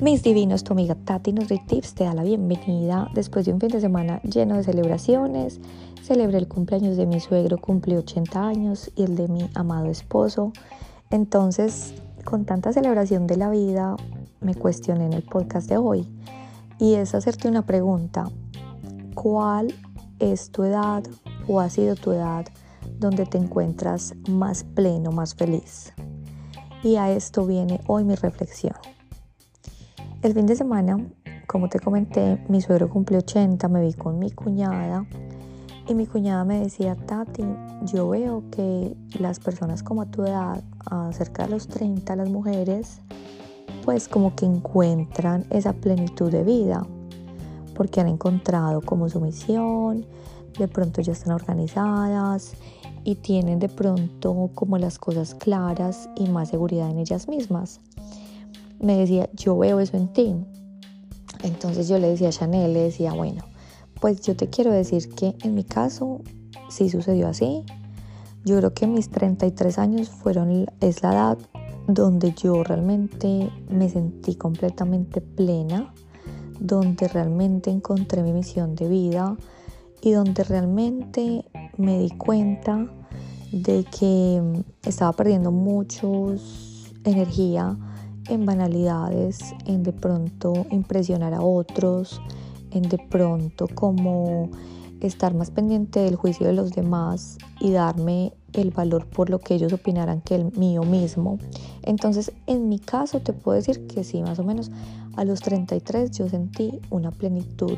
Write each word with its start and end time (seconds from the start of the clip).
Mis 0.00 0.22
divinos, 0.22 0.62
tu 0.62 0.74
amiga 0.74 0.94
Tati 0.94 1.32
NutriTips 1.32 1.94
te 1.94 2.04
da 2.04 2.14
la 2.14 2.22
bienvenida 2.22 3.08
después 3.14 3.44
de 3.44 3.52
un 3.52 3.58
fin 3.58 3.70
de 3.70 3.80
semana 3.80 4.22
lleno 4.22 4.56
de 4.56 4.62
celebraciones. 4.62 5.60
Celebré 6.04 6.38
el 6.38 6.46
cumpleaños 6.46 6.96
de 6.96 7.04
mi 7.04 7.18
suegro, 7.18 7.58
cumplió 7.58 7.98
80 7.98 8.46
años, 8.46 8.92
y 8.94 9.02
el 9.02 9.16
de 9.16 9.26
mi 9.26 9.50
amado 9.54 9.86
esposo. 9.86 10.52
Entonces, 11.10 11.94
con 12.24 12.44
tanta 12.44 12.72
celebración 12.72 13.26
de 13.26 13.38
la 13.38 13.50
vida, 13.50 13.96
me 14.40 14.54
cuestioné 14.54 15.06
en 15.06 15.14
el 15.14 15.24
podcast 15.24 15.68
de 15.68 15.78
hoy. 15.78 16.06
Y 16.78 16.94
es 16.94 17.16
hacerte 17.16 17.48
una 17.48 17.66
pregunta. 17.66 18.30
¿Cuál 19.16 19.74
es 20.20 20.52
tu 20.52 20.62
edad 20.62 21.02
o 21.48 21.58
ha 21.58 21.70
sido 21.70 21.96
tu 21.96 22.12
edad 22.12 22.46
donde 23.00 23.26
te 23.26 23.36
encuentras 23.36 24.14
más 24.28 24.62
pleno, 24.62 25.10
más 25.10 25.34
feliz? 25.34 25.92
Y 26.84 26.94
a 26.94 27.10
esto 27.10 27.44
viene 27.46 27.80
hoy 27.88 28.04
mi 28.04 28.14
reflexión. 28.14 28.76
El 30.20 30.34
fin 30.34 30.46
de 30.46 30.56
semana, 30.56 30.98
como 31.46 31.68
te 31.68 31.78
comenté, 31.78 32.44
mi 32.48 32.60
suegro 32.60 32.90
cumplió 32.90 33.20
80, 33.20 33.68
me 33.68 33.80
vi 33.80 33.92
con 33.92 34.18
mi 34.18 34.32
cuñada 34.32 35.06
y 35.86 35.94
mi 35.94 36.06
cuñada 36.06 36.44
me 36.44 36.58
decía, 36.58 36.96
Tati, 36.96 37.44
yo 37.84 38.08
veo 38.08 38.42
que 38.50 38.96
las 39.20 39.38
personas 39.38 39.84
como 39.84 40.02
a 40.02 40.06
tu 40.06 40.24
edad, 40.24 40.60
cerca 41.12 41.44
de 41.44 41.50
los 41.50 41.68
30, 41.68 42.16
las 42.16 42.28
mujeres, 42.28 43.00
pues 43.84 44.08
como 44.08 44.34
que 44.34 44.44
encuentran 44.44 45.44
esa 45.50 45.72
plenitud 45.72 46.32
de 46.32 46.42
vida, 46.42 46.84
porque 47.76 48.00
han 48.00 48.08
encontrado 48.08 48.80
como 48.80 49.08
su 49.08 49.20
misión, 49.20 50.04
de 50.58 50.66
pronto 50.66 51.00
ya 51.00 51.12
están 51.12 51.32
organizadas 51.32 52.54
y 53.04 53.14
tienen 53.14 53.60
de 53.60 53.68
pronto 53.68 54.50
como 54.52 54.78
las 54.78 54.98
cosas 54.98 55.36
claras 55.36 56.10
y 56.16 56.28
más 56.28 56.48
seguridad 56.48 56.90
en 56.90 56.98
ellas 56.98 57.28
mismas 57.28 57.80
me 58.80 58.96
decía, 58.96 59.28
yo 59.34 59.56
veo 59.56 59.80
eso 59.80 59.96
en 59.96 60.12
ti. 60.12 60.34
Entonces 61.42 61.88
yo 61.88 61.98
le 61.98 62.08
decía 62.08 62.28
a 62.28 62.32
Chanel, 62.32 62.72
le 62.72 62.80
decía, 62.80 63.12
bueno, 63.12 63.44
pues 64.00 64.20
yo 64.22 64.36
te 64.36 64.48
quiero 64.48 64.70
decir 64.70 65.08
que 65.14 65.36
en 65.42 65.54
mi 65.54 65.64
caso 65.64 66.20
sí 66.68 66.88
sucedió 66.88 67.28
así. 67.28 67.64
Yo 68.44 68.56
creo 68.58 68.72
que 68.72 68.86
mis 68.86 69.10
33 69.10 69.78
años 69.78 70.08
fueron, 70.08 70.66
es 70.80 71.02
la 71.02 71.12
edad 71.12 71.38
donde 71.86 72.32
yo 72.32 72.62
realmente 72.62 73.50
me 73.70 73.88
sentí 73.88 74.34
completamente 74.36 75.20
plena, 75.20 75.92
donde 76.60 77.08
realmente 77.08 77.70
encontré 77.70 78.22
mi 78.22 78.32
misión 78.32 78.74
de 78.74 78.88
vida 78.88 79.36
y 80.00 80.12
donde 80.12 80.44
realmente 80.44 81.44
me 81.76 81.98
di 81.98 82.10
cuenta 82.10 82.86
de 83.52 83.84
que 83.84 84.42
estaba 84.82 85.12
perdiendo 85.12 85.50
muchos 85.50 86.92
energía 87.04 87.76
en 88.28 88.46
banalidades, 88.46 89.38
en 89.66 89.82
de 89.82 89.92
pronto 89.92 90.66
impresionar 90.70 91.34
a 91.34 91.42
otros, 91.42 92.20
en 92.70 92.82
de 92.82 92.98
pronto 92.98 93.66
como 93.74 94.50
estar 95.00 95.34
más 95.34 95.50
pendiente 95.50 96.00
del 96.00 96.16
juicio 96.16 96.46
de 96.46 96.52
los 96.52 96.72
demás 96.72 97.38
y 97.60 97.70
darme 97.70 98.32
el 98.52 98.70
valor 98.70 99.06
por 99.06 99.30
lo 99.30 99.38
que 99.38 99.54
ellos 99.54 99.72
opinaran 99.72 100.20
que 100.20 100.34
el 100.34 100.52
mío 100.52 100.82
mismo. 100.82 101.38
Entonces, 101.82 102.32
en 102.46 102.68
mi 102.68 102.78
caso 102.78 103.20
te 103.20 103.32
puedo 103.32 103.56
decir 103.56 103.86
que 103.86 104.04
sí, 104.04 104.22
más 104.22 104.38
o 104.38 104.44
menos 104.44 104.70
a 105.16 105.24
los 105.24 105.40
33 105.40 106.10
yo 106.12 106.28
sentí 106.28 106.80
una 106.90 107.10
plenitud 107.10 107.76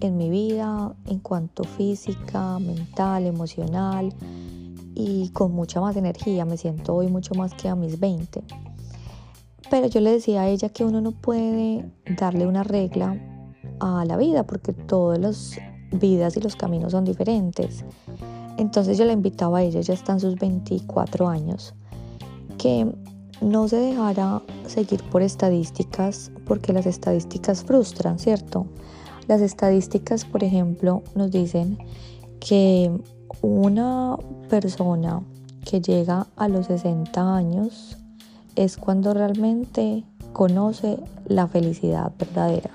en 0.00 0.16
mi 0.16 0.28
vida 0.30 0.94
en 1.06 1.18
cuanto 1.18 1.64
física, 1.64 2.58
mental, 2.58 3.26
emocional 3.26 4.12
y 4.94 5.28
con 5.30 5.52
mucha 5.52 5.80
más 5.80 5.96
energía. 5.96 6.44
Me 6.44 6.56
siento 6.56 6.94
hoy 6.94 7.08
mucho 7.08 7.34
más 7.34 7.54
que 7.54 7.68
a 7.68 7.74
mis 7.74 7.98
20. 7.98 8.42
Pero 9.70 9.86
yo 9.86 10.00
le 10.00 10.12
decía 10.12 10.42
a 10.42 10.48
ella 10.48 10.68
que 10.68 10.84
uno 10.84 11.00
no 11.00 11.12
puede 11.12 11.90
darle 12.18 12.46
una 12.46 12.62
regla 12.64 13.16
a 13.80 14.04
la 14.04 14.16
vida 14.16 14.44
porque 14.46 14.72
todas 14.72 15.18
las 15.18 15.56
vidas 15.92 16.36
y 16.36 16.40
los 16.40 16.56
caminos 16.56 16.92
son 16.92 17.04
diferentes. 17.04 17.84
Entonces 18.56 18.98
yo 18.98 19.04
la 19.04 19.12
invitaba 19.12 19.58
a 19.58 19.62
ella, 19.62 19.80
ya 19.80 19.94
está 19.94 20.12
en 20.12 20.20
sus 20.20 20.36
24 20.36 21.28
años, 21.28 21.74
que 22.58 22.86
no 23.40 23.68
se 23.68 23.76
dejara 23.76 24.42
seguir 24.66 25.02
por 25.10 25.22
estadísticas 25.22 26.30
porque 26.46 26.72
las 26.72 26.86
estadísticas 26.86 27.64
frustran, 27.64 28.18
¿cierto? 28.18 28.66
Las 29.26 29.40
estadísticas, 29.40 30.24
por 30.24 30.44
ejemplo, 30.44 31.02
nos 31.14 31.30
dicen 31.30 31.78
que 32.40 32.92
una 33.42 34.16
persona 34.48 35.22
que 35.64 35.80
llega 35.80 36.26
a 36.36 36.48
los 36.48 36.66
60 36.66 37.34
años 37.34 37.98
es 38.56 38.76
cuando 38.76 39.14
realmente 39.14 40.04
conoce 40.32 40.98
la 41.26 41.46
felicidad 41.46 42.12
verdadera, 42.18 42.70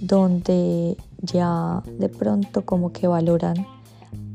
donde 0.00 0.96
ya 1.22 1.82
de 1.98 2.08
pronto 2.08 2.64
como 2.64 2.92
que 2.92 3.06
valoran 3.06 3.66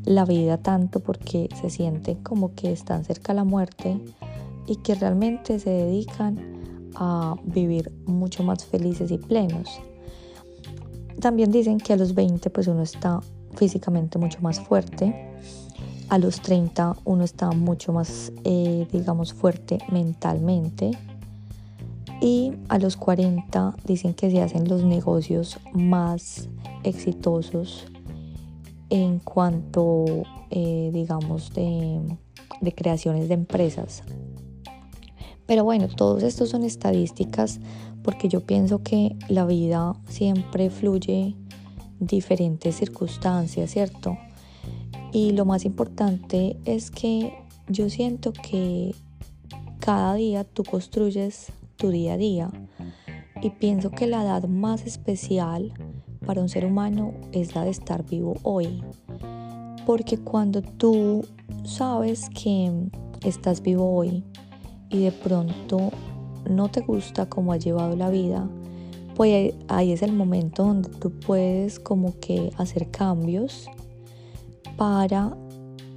la 0.06 0.26
vida 0.26 0.58
tanto 0.58 1.00
porque 1.00 1.50
se 1.60 1.70
sienten 1.70 2.24
como 2.24 2.56
que 2.56 2.72
están 2.72 3.06
cerca 3.06 3.34
a 3.34 3.36
la 3.36 3.44
muerte 3.44 4.00
y 4.68 4.78
que 4.78 4.96
realmente 4.96 5.60
se 5.60 5.70
dedican 5.70 6.40
a 6.96 7.36
vivir 7.44 7.92
mucho 8.06 8.44
más 8.44 8.66
felices 8.66 9.12
y 9.12 9.18
plenos. 9.18 9.80
También 11.20 11.52
dicen 11.52 11.78
que 11.78 11.94
a 11.94 11.98
los 11.98 12.16
20 12.16 12.50
pues 12.50 12.68
uno 12.68 12.82
está 12.82 13.20
físicamente 13.56 14.18
mucho 14.18 14.40
más 14.42 14.60
fuerte, 14.60 15.30
a 16.12 16.18
los 16.18 16.42
30 16.42 16.98
uno 17.06 17.24
está 17.24 17.52
mucho 17.52 17.94
más, 17.94 18.34
eh, 18.44 18.86
digamos, 18.92 19.34
fuerte 19.34 19.78
mentalmente. 19.90 20.92
Y 22.20 22.52
a 22.68 22.80
los 22.80 22.98
40 22.98 23.78
dicen 23.86 24.14
que 24.14 24.30
se 24.30 24.42
hacen 24.42 24.68
los 24.68 24.84
negocios 24.84 25.58
más 25.72 26.50
exitosos 26.84 27.86
en 28.90 29.20
cuanto, 29.20 30.04
eh, 30.50 30.90
digamos, 30.94 31.54
de, 31.54 32.02
de 32.60 32.76
creaciones 32.76 33.30
de 33.30 33.36
empresas. 33.36 34.04
Pero 35.46 35.64
bueno, 35.64 35.88
todos 35.88 36.24
estos 36.24 36.50
son 36.50 36.66
estadísticas 36.66 37.62
porque 38.04 38.28
yo 38.28 38.42
pienso 38.42 38.84
que 38.84 39.16
la 39.30 39.46
vida 39.46 39.94
siempre 40.10 40.70
fluye 40.70 41.38
diferentes 42.02 42.76
circunstancias, 42.76 43.72
¿cierto? 43.72 44.18
Y 45.12 45.32
lo 45.32 45.46
más 45.46 45.66
importante 45.66 46.58
es 46.66 46.90
que 46.90 47.34
yo 47.68 47.90
siento 47.90 48.32
que 48.32 48.96
cada 49.80 50.16
día 50.16 50.44
tú 50.44 50.64
construyes 50.64 51.52
tu 51.76 51.90
día 51.90 52.14
a 52.14 52.18
día 52.18 52.52
y 53.42 53.50
pienso 53.50 53.92
que 53.92 54.08
la 54.08 54.22
edad 54.24 54.44
más 54.48 54.86
especial 54.86 55.74
para 56.26 56.42
un 56.42 56.50
ser 56.50 56.66
humano 56.66 57.14
es 57.32 57.56
la 57.56 57.64
de 57.66 57.72
estar 57.72 58.06
vivo 58.06 58.36
hoy. 58.44 58.84
Porque 59.86 60.18
cuando 60.18 60.62
tú 60.62 61.26
sabes 61.64 62.30
que 62.30 62.72
estás 63.26 63.62
vivo 63.62 63.94
hoy 63.94 64.24
y 64.90 65.04
de 65.04 65.12
pronto 65.12 65.92
no 66.50 66.70
te 66.70 66.82
gusta 66.82 67.28
cómo 67.28 67.52
has 67.52 67.64
llevado 67.64 67.96
la 67.96 68.10
vida, 68.10 68.48
pues 69.16 69.56
ahí 69.68 69.92
es 69.92 70.04
el 70.04 70.14
momento 70.14 70.64
donde 70.64 70.90
tú 70.90 71.12
puedes 71.12 71.80
como 71.80 72.18
que 72.20 72.52
hacer 72.58 72.92
cambios 72.92 73.68
para, 74.78 75.36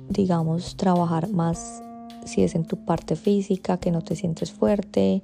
digamos, 0.08 0.76
trabajar 0.76 1.28
más 1.30 1.82
si 2.24 2.42
es 2.42 2.54
en 2.54 2.64
tu 2.64 2.84
parte 2.84 3.16
física, 3.16 3.76
que 3.78 3.90
no 3.90 4.02
te 4.02 4.16
sientes 4.16 4.52
fuerte, 4.52 5.22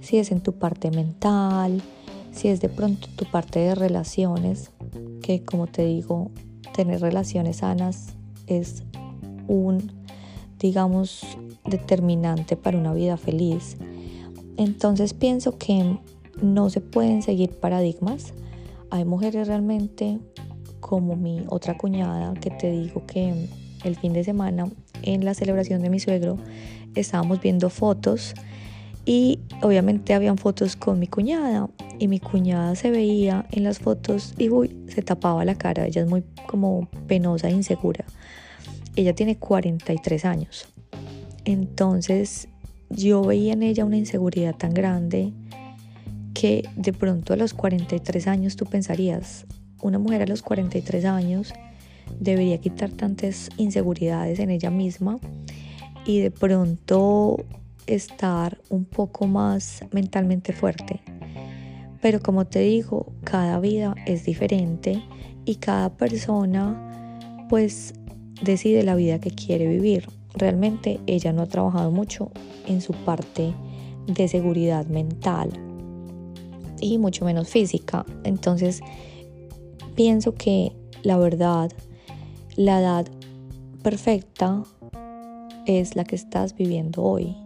si 0.00 0.18
es 0.18 0.32
en 0.32 0.40
tu 0.40 0.52
parte 0.52 0.90
mental, 0.90 1.82
si 2.32 2.48
es 2.48 2.60
de 2.60 2.68
pronto 2.68 3.08
tu 3.16 3.24
parte 3.24 3.60
de 3.60 3.74
relaciones, 3.74 4.70
que 5.22 5.44
como 5.44 5.66
te 5.66 5.84
digo, 5.84 6.30
tener 6.74 7.00
relaciones 7.00 7.58
sanas 7.58 8.14
es 8.46 8.82
un, 9.48 9.92
digamos, 10.58 11.22
determinante 11.64 12.56
para 12.56 12.78
una 12.78 12.92
vida 12.94 13.16
feliz. 13.16 13.76
Entonces 14.56 15.14
pienso 15.14 15.56
que 15.56 15.98
no 16.42 16.70
se 16.70 16.80
pueden 16.80 17.22
seguir 17.22 17.50
paradigmas. 17.58 18.34
Hay 18.90 19.04
mujeres 19.04 19.46
realmente 19.46 20.18
como 20.90 21.14
mi 21.14 21.44
otra 21.46 21.78
cuñada, 21.78 22.34
que 22.34 22.50
te 22.50 22.68
digo 22.68 23.06
que 23.06 23.46
el 23.84 23.94
fin 23.94 24.12
de 24.12 24.24
semana 24.24 24.68
en 25.02 25.24
la 25.24 25.34
celebración 25.34 25.82
de 25.82 25.88
mi 25.88 26.00
suegro 26.00 26.36
estábamos 26.96 27.40
viendo 27.40 27.70
fotos 27.70 28.34
y 29.06 29.38
obviamente 29.62 30.14
habían 30.14 30.36
fotos 30.36 30.74
con 30.74 30.98
mi 30.98 31.06
cuñada 31.06 31.68
y 32.00 32.08
mi 32.08 32.18
cuñada 32.18 32.74
se 32.74 32.90
veía 32.90 33.46
en 33.52 33.62
las 33.62 33.78
fotos 33.78 34.34
y 34.36 34.50
se 34.90 35.02
tapaba 35.02 35.44
la 35.44 35.54
cara, 35.54 35.86
ella 35.86 36.02
es 36.02 36.08
muy 36.08 36.24
como 36.48 36.88
penosa 37.06 37.48
e 37.48 37.52
insegura. 37.52 38.04
Ella 38.96 39.14
tiene 39.14 39.36
43 39.38 40.24
años. 40.24 40.66
Entonces 41.44 42.48
yo 42.88 43.22
veía 43.22 43.52
en 43.52 43.62
ella 43.62 43.84
una 43.84 43.96
inseguridad 43.96 44.56
tan 44.56 44.74
grande 44.74 45.32
que 46.34 46.68
de 46.74 46.92
pronto 46.92 47.32
a 47.32 47.36
los 47.36 47.54
43 47.54 48.26
años 48.26 48.56
tú 48.56 48.64
pensarías, 48.66 49.46
una 49.82 49.98
mujer 49.98 50.22
a 50.22 50.26
los 50.26 50.42
43 50.42 51.04
años 51.04 51.52
debería 52.18 52.58
quitar 52.58 52.90
tantas 52.90 53.48
inseguridades 53.56 54.38
en 54.38 54.50
ella 54.50 54.70
misma 54.70 55.18
y 56.04 56.20
de 56.20 56.30
pronto 56.30 57.36
estar 57.86 58.58
un 58.68 58.84
poco 58.84 59.26
más 59.26 59.84
mentalmente 59.92 60.52
fuerte. 60.52 61.00
Pero 62.00 62.20
como 62.20 62.46
te 62.46 62.60
digo, 62.60 63.12
cada 63.24 63.60
vida 63.60 63.94
es 64.06 64.24
diferente 64.24 65.02
y 65.44 65.56
cada 65.56 65.90
persona 65.90 67.18
pues 67.48 67.94
decide 68.42 68.82
la 68.82 68.94
vida 68.94 69.20
que 69.20 69.30
quiere 69.30 69.66
vivir. 69.66 70.08
Realmente 70.34 71.00
ella 71.06 71.32
no 71.32 71.42
ha 71.42 71.46
trabajado 71.46 71.90
mucho 71.90 72.30
en 72.66 72.80
su 72.80 72.92
parte 72.92 73.52
de 74.06 74.28
seguridad 74.28 74.86
mental 74.86 75.50
y 76.80 76.98
mucho 76.98 77.24
menos 77.24 77.48
física. 77.48 78.06
Entonces 78.24 78.80
pienso 80.00 80.34
que 80.34 80.72
la 81.02 81.18
verdad, 81.18 81.70
la 82.56 82.80
edad 82.80 83.06
perfecta 83.82 84.62
es 85.66 85.94
la 85.94 86.04
que 86.04 86.16
estás 86.16 86.56
viviendo 86.56 87.02
hoy. 87.02 87.36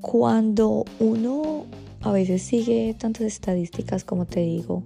Cuando 0.00 0.84
uno 1.00 1.64
a 2.02 2.12
veces 2.12 2.40
sigue 2.40 2.94
tantas 2.96 3.22
estadísticas 3.22 4.04
como 4.04 4.24
te 4.24 4.38
digo, 4.38 4.84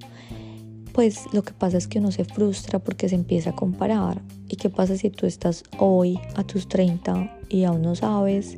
pues 0.94 1.26
lo 1.34 1.42
que 1.42 1.52
pasa 1.52 1.76
es 1.76 1.86
que 1.86 1.98
uno 1.98 2.12
se 2.12 2.24
frustra 2.24 2.78
porque 2.78 3.10
se 3.10 3.14
empieza 3.16 3.50
a 3.50 3.54
comparar. 3.54 4.22
¿Y 4.48 4.56
qué 4.56 4.70
pasa 4.70 4.96
si 4.96 5.10
tú 5.10 5.26
estás 5.26 5.64
hoy 5.78 6.18
a 6.36 6.44
tus 6.44 6.66
30 6.66 7.40
y 7.50 7.64
aún 7.64 7.82
no 7.82 7.94
sabes 7.94 8.56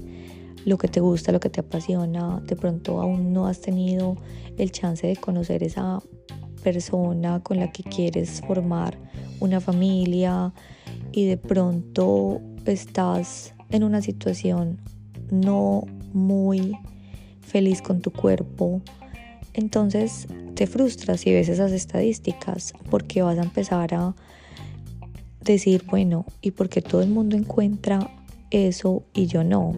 lo 0.65 0.79
que 0.79 0.87
te 0.87 1.01
gusta, 1.01 1.33
lo 1.33 1.41
que 1.41 1.51
te 1.51 1.59
apasiona? 1.59 2.41
De 2.47 2.55
pronto 2.55 3.01
aún 3.01 3.33
no 3.33 3.49
has 3.49 3.61
tenido 3.61 4.17
el 4.57 4.71
chance 4.71 5.09
de 5.09 5.17
conocer 5.17 5.65
esa 5.65 6.01
persona 6.69 7.41
con 7.43 7.59
la 7.59 7.73
que 7.73 7.83
quieres 7.83 8.43
formar 8.47 8.99
una 9.41 9.59
familia 9.59 10.53
y 11.13 11.25
de 11.25 11.39
pronto 11.39 12.43
estás 12.67 13.55
en 13.71 13.85
una 13.85 14.03
situación 14.03 14.79
no 15.31 15.85
muy 16.13 16.77
feliz 17.41 17.81
con 17.81 18.03
tu 18.03 18.11
cuerpo, 18.11 18.83
entonces 19.55 20.27
te 20.55 20.67
frustras 20.67 21.27
y 21.27 21.33
ves 21.33 21.49
esas 21.49 21.73
estadísticas 21.73 22.75
porque 22.91 23.23
vas 23.23 23.39
a 23.39 23.45
empezar 23.45 23.95
a 23.95 24.15
decir, 25.41 25.85
bueno, 25.91 26.27
¿y 26.43 26.51
por 26.51 26.69
qué 26.69 26.83
todo 26.83 27.01
el 27.01 27.09
mundo 27.09 27.35
encuentra 27.35 28.11
eso 28.51 29.05
y 29.15 29.25
yo 29.25 29.43
no? 29.43 29.75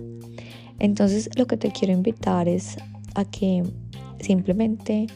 Entonces 0.81 1.31
lo 1.37 1.47
que 1.47 1.57
te 1.57 1.71
quiero 1.71 1.95
invitar 1.95 2.49
es 2.49 2.77
a 3.15 3.25
que 3.25 3.63
simplemente 4.19 5.07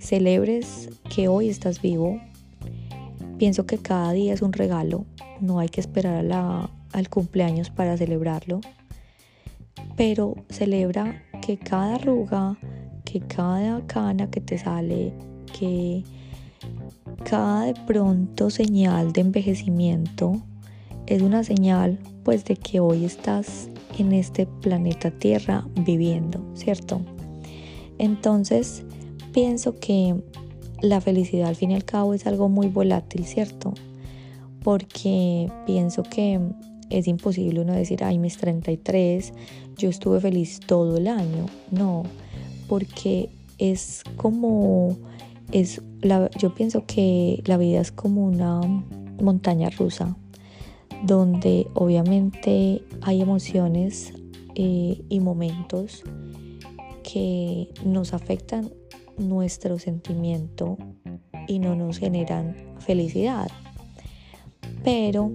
celebres 0.00 0.88
que 1.14 1.28
hoy 1.28 1.48
estás 1.48 1.80
vivo. 1.80 2.20
Pienso 3.38 3.66
que 3.66 3.78
cada 3.78 4.12
día 4.12 4.34
es 4.34 4.42
un 4.42 4.52
regalo, 4.52 5.04
no 5.40 5.60
hay 5.60 5.68
que 5.68 5.80
esperar 5.80 6.26
al 6.92 7.08
cumpleaños 7.08 7.70
para 7.70 7.96
celebrarlo, 7.96 8.60
pero 9.96 10.34
celebra 10.48 11.22
que 11.40 11.58
cada 11.58 11.94
arruga, 11.94 12.58
que 13.04 13.20
cada 13.20 13.86
cana 13.86 14.30
que 14.30 14.40
te 14.40 14.58
sale, 14.58 15.12
que 15.58 16.02
cada 17.24 17.66
de 17.66 17.74
pronto 17.86 18.50
señal 18.50 19.12
de 19.12 19.20
envejecimiento 19.20 20.40
es 21.06 21.22
una 21.22 21.44
señal 21.44 21.98
pues 22.24 22.44
de 22.44 22.56
que 22.56 22.80
hoy 22.80 23.04
estás 23.04 23.68
en 23.98 24.12
este 24.12 24.46
planeta 24.46 25.10
Tierra 25.10 25.66
viviendo, 25.84 26.44
¿cierto? 26.54 27.00
Entonces 27.98 28.84
pienso 29.32 29.78
que 29.78 30.16
la 30.82 31.00
felicidad 31.00 31.48
al 31.48 31.56
fin 31.56 31.70
y 31.70 31.74
al 31.74 31.84
cabo 31.84 32.14
es 32.14 32.26
algo 32.26 32.48
muy 32.48 32.68
volátil, 32.68 33.24
¿cierto? 33.24 33.74
Porque 34.62 35.50
pienso 35.66 36.02
que 36.02 36.40
es 36.90 37.06
imposible 37.06 37.60
uno 37.60 37.72
decir, 37.72 38.04
ay, 38.04 38.18
mis 38.18 38.36
33, 38.36 39.32
yo 39.76 39.88
estuve 39.88 40.20
feliz 40.20 40.60
todo 40.60 40.96
el 40.96 41.06
año. 41.06 41.46
No, 41.70 42.02
porque 42.68 43.30
es 43.58 44.02
como, 44.16 44.96
es 45.52 45.82
la, 46.00 46.30
yo 46.38 46.54
pienso 46.54 46.84
que 46.86 47.42
la 47.46 47.56
vida 47.56 47.80
es 47.80 47.92
como 47.92 48.24
una 48.24 48.60
montaña 49.22 49.70
rusa, 49.70 50.16
donde 51.04 51.66
obviamente 51.74 52.82
hay 53.02 53.22
emociones 53.22 54.12
eh, 54.54 55.02
y 55.08 55.20
momentos 55.20 56.02
que 57.02 57.68
nos 57.84 58.12
afectan 58.12 58.70
nuestro 59.20 59.78
sentimiento 59.78 60.76
y 61.46 61.58
no 61.58 61.74
nos 61.74 61.98
generan 61.98 62.56
felicidad. 62.80 63.48
Pero 64.82 65.32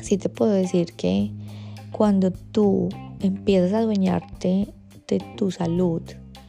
sí 0.00 0.18
te 0.18 0.28
puedo 0.28 0.52
decir 0.52 0.92
que 0.94 1.30
cuando 1.90 2.30
tú 2.30 2.88
empiezas 3.20 3.72
a 3.72 3.78
adueñarte 3.78 4.72
de 5.08 5.18
tu 5.36 5.50
salud, 5.50 6.02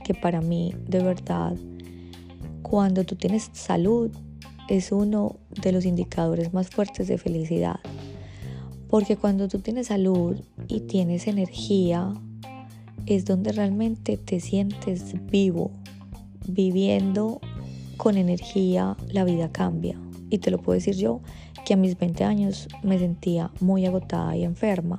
que 0.04 0.14
para 0.14 0.42
mí 0.42 0.74
de 0.88 1.02
verdad, 1.04 1.56
cuando 2.62 3.04
tú 3.04 3.16
tienes 3.16 3.50
salud, 3.54 4.12
es 4.70 4.92
uno 4.92 5.36
de 5.62 5.72
los 5.72 5.86
indicadores 5.86 6.54
más 6.54 6.70
fuertes 6.70 7.08
de 7.08 7.18
felicidad. 7.18 7.80
Porque 8.90 9.18
cuando 9.18 9.48
tú 9.48 9.60
tienes 9.60 9.88
salud 9.88 10.40
y 10.68 10.82
tienes 10.82 11.28
energía, 11.28 12.14
es 13.06 13.26
donde 13.26 13.52
realmente 13.52 14.18
te 14.18 14.40
sientes 14.40 15.16
vivo, 15.30 15.72
viviendo 16.48 17.40
con 17.98 18.18
energía, 18.18 18.98
la 19.10 19.24
vida 19.24 19.52
cambia. 19.52 20.00
Y 20.30 20.40
te 20.40 20.52
lo 20.52 20.60
puedo 20.60 20.76
decir 20.76 20.96
yo, 20.96 21.22
que 21.66 21.74
a 21.74 21.78
mis 21.78 21.98
20 21.98 22.24
años 22.24 22.68
me 22.82 23.00
sentía 23.00 23.52
muy 23.60 23.86
agotada 23.86 24.36
y 24.36 24.44
enferma. 24.44 24.98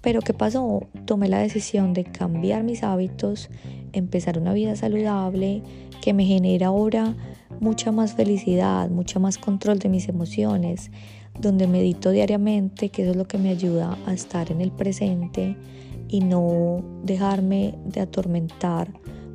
Pero 0.00 0.20
¿qué 0.20 0.32
pasó? 0.32 0.86
Tomé 1.04 1.28
la 1.28 1.40
decisión 1.40 1.92
de 1.92 2.04
cambiar 2.04 2.64
mis 2.64 2.82
hábitos, 2.82 3.50
empezar 3.92 4.38
una 4.38 4.54
vida 4.54 4.74
saludable 4.76 5.62
que 6.00 6.14
me 6.14 6.24
genera 6.24 6.68
ahora 6.68 7.14
mucha 7.60 7.92
más 7.92 8.14
felicidad, 8.14 8.88
mucho 8.88 9.20
más 9.20 9.36
control 9.36 9.78
de 9.78 9.90
mis 9.90 10.08
emociones, 10.08 10.90
donde 11.38 11.66
medito 11.66 12.10
diariamente, 12.10 12.88
que 12.88 13.02
eso 13.02 13.10
es 13.10 13.16
lo 13.16 13.28
que 13.28 13.38
me 13.38 13.50
ayuda 13.50 13.98
a 14.06 14.14
estar 14.14 14.50
en 14.50 14.62
el 14.62 14.72
presente 14.72 15.56
y 16.08 16.20
no 16.20 16.82
dejarme 17.04 17.74
de 17.84 18.00
atormentar 18.00 18.90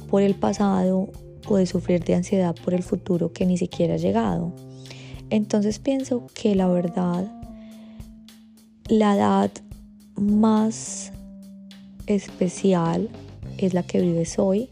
por 0.09 0.21
el 0.21 0.35
pasado 0.35 1.09
o 1.47 1.57
de 1.57 1.65
sufrir 1.65 2.03
de 2.03 2.15
ansiedad 2.15 2.55
por 2.63 2.73
el 2.73 2.83
futuro 2.83 3.31
que 3.31 3.45
ni 3.45 3.57
siquiera 3.57 3.95
ha 3.95 3.97
llegado. 3.97 4.53
Entonces 5.29 5.79
pienso 5.79 6.27
que 6.33 6.55
la 6.55 6.67
verdad, 6.67 7.31
la 8.87 9.15
edad 9.15 9.51
más 10.15 11.11
especial 12.07 13.09
es 13.57 13.74
la 13.74 13.83
que 13.83 14.01
vives 14.01 14.38
hoy 14.38 14.69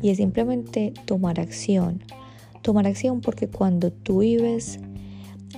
y 0.00 0.10
es 0.10 0.16
simplemente 0.16 0.92
tomar 1.06 1.40
acción. 1.40 2.02
Tomar 2.62 2.86
acción 2.86 3.20
porque 3.20 3.48
cuando 3.48 3.90
tú 3.92 4.18
vives 4.18 4.78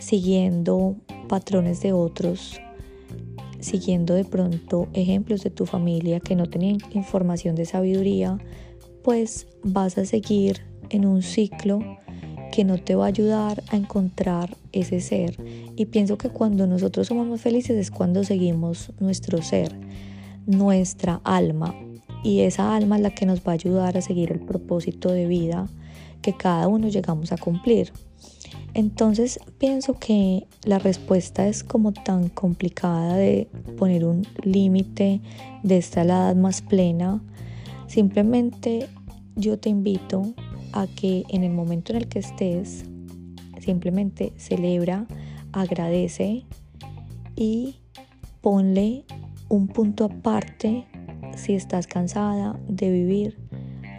siguiendo 0.00 0.96
patrones 1.28 1.80
de 1.80 1.92
otros, 1.92 2.60
siguiendo 3.60 4.14
de 4.14 4.24
pronto 4.24 4.88
ejemplos 4.92 5.42
de 5.42 5.50
tu 5.50 5.66
familia 5.66 6.20
que 6.20 6.36
no 6.36 6.46
tenían 6.46 6.78
información 6.92 7.54
de 7.54 7.64
sabiduría, 7.64 8.38
pues 9.04 9.46
vas 9.62 9.98
a 9.98 10.06
seguir 10.06 10.62
en 10.88 11.04
un 11.04 11.22
ciclo 11.22 11.80
que 12.50 12.64
no 12.64 12.78
te 12.78 12.94
va 12.94 13.04
a 13.04 13.08
ayudar 13.08 13.62
a 13.68 13.76
encontrar 13.76 14.56
ese 14.72 15.00
ser. 15.00 15.36
Y 15.76 15.86
pienso 15.86 16.16
que 16.16 16.30
cuando 16.30 16.66
nosotros 16.66 17.08
somos 17.08 17.26
más 17.26 17.40
felices 17.40 17.76
es 17.76 17.90
cuando 17.90 18.24
seguimos 18.24 18.92
nuestro 18.98 19.42
ser, 19.42 19.78
nuestra 20.46 21.20
alma. 21.22 21.74
Y 22.22 22.40
esa 22.40 22.74
alma 22.74 22.96
es 22.96 23.02
la 23.02 23.14
que 23.14 23.26
nos 23.26 23.40
va 23.40 23.52
a 23.52 23.54
ayudar 23.54 23.98
a 23.98 24.00
seguir 24.00 24.32
el 24.32 24.40
propósito 24.40 25.12
de 25.12 25.26
vida 25.26 25.68
que 26.22 26.32
cada 26.32 26.66
uno 26.66 26.88
llegamos 26.88 27.30
a 27.30 27.36
cumplir. 27.36 27.92
Entonces 28.72 29.38
pienso 29.58 29.98
que 29.98 30.46
la 30.64 30.78
respuesta 30.78 31.46
es 31.46 31.62
como 31.62 31.92
tan 31.92 32.30
complicada 32.30 33.16
de 33.16 33.48
poner 33.76 34.06
un 34.06 34.26
límite 34.42 35.20
de 35.62 35.76
esta 35.76 36.02
edad 36.02 36.34
más 36.34 36.62
plena 36.62 37.20
Simplemente 37.86 38.88
yo 39.36 39.58
te 39.58 39.68
invito 39.68 40.34
a 40.72 40.86
que 40.86 41.24
en 41.28 41.44
el 41.44 41.52
momento 41.52 41.92
en 41.92 41.98
el 41.98 42.08
que 42.08 42.18
estés, 42.18 42.84
simplemente 43.60 44.32
celebra, 44.36 45.06
agradece 45.52 46.44
y 47.36 47.76
ponle 48.40 49.04
un 49.48 49.68
punto 49.68 50.04
aparte 50.04 50.84
si 51.36 51.54
estás 51.54 51.86
cansada 51.86 52.58
de 52.68 52.90
vivir 52.90 53.38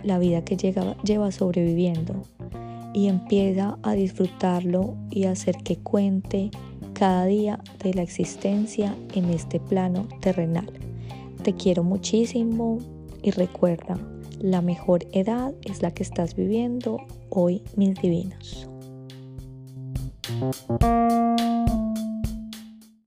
la 0.03 0.19
vida 0.19 0.43
que 0.43 0.57
llega, 0.57 0.95
llevas 1.03 1.35
sobreviviendo 1.35 2.21
y 2.93 3.07
empieza 3.07 3.77
a 3.83 3.93
disfrutarlo 3.93 4.95
y 5.09 5.25
a 5.25 5.31
hacer 5.31 5.57
que 5.57 5.77
cuente 5.77 6.51
cada 6.93 7.25
día 7.25 7.59
de 7.83 7.93
la 7.93 8.03
existencia 8.03 8.95
en 9.13 9.25
este 9.29 9.59
plano 9.59 10.07
terrenal. 10.21 10.71
Te 11.43 11.53
quiero 11.53 11.83
muchísimo, 11.83 12.79
y 13.25 13.31
recuerda, 13.31 13.97
la 14.39 14.61
mejor 14.61 15.07
edad 15.11 15.51
es 15.63 15.81
la 15.81 15.89
que 15.89 16.03
estás 16.03 16.35
viviendo 16.35 16.99
hoy, 17.29 17.63
mis 17.75 17.99
divinos. 17.99 18.67